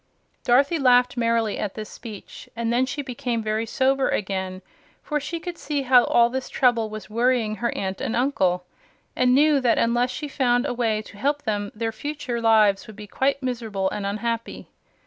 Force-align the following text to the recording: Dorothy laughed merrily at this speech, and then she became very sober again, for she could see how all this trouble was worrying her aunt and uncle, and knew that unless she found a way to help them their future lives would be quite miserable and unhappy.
Dorothy 0.43 0.79
laughed 0.79 1.15
merrily 1.15 1.59
at 1.59 1.75
this 1.75 1.87
speech, 1.87 2.49
and 2.55 2.73
then 2.73 2.87
she 2.87 3.03
became 3.03 3.43
very 3.43 3.67
sober 3.67 4.09
again, 4.09 4.63
for 5.03 5.19
she 5.19 5.39
could 5.39 5.59
see 5.59 5.83
how 5.83 6.05
all 6.05 6.27
this 6.27 6.49
trouble 6.49 6.89
was 6.89 7.07
worrying 7.07 7.57
her 7.57 7.71
aunt 7.77 8.01
and 8.01 8.15
uncle, 8.15 8.65
and 9.15 9.35
knew 9.35 9.59
that 9.59 9.77
unless 9.77 10.09
she 10.09 10.27
found 10.27 10.65
a 10.65 10.73
way 10.73 11.03
to 11.03 11.17
help 11.19 11.43
them 11.43 11.71
their 11.75 11.91
future 11.91 12.41
lives 12.41 12.87
would 12.87 12.95
be 12.95 13.05
quite 13.05 13.43
miserable 13.43 13.91
and 13.91 14.07
unhappy. 14.07 14.69